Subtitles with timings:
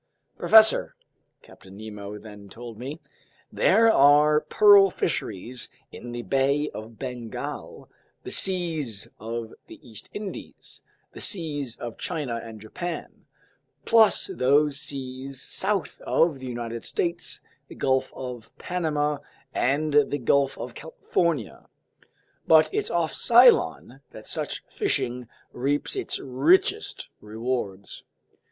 [0.35, 0.95] "Professor,"
[1.43, 2.99] Captain Nemo then told me,
[3.51, 7.87] "there are pearl fisheries in the Bay of Bengal,
[8.23, 13.27] the seas of the East Indies, the seas of China and Japan,
[13.85, 19.19] plus those seas south of the United States, the Gulf of Panama
[19.53, 21.67] and the Gulf of California;
[22.47, 28.03] but it's off Ceylon that such fishing reaps its richest rewards.